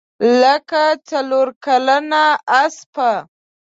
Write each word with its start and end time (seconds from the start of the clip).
لکه 0.41 0.81
څلورکلنه 1.09 2.23
اسپه. 2.61 3.11